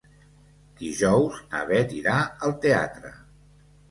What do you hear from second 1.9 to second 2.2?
irà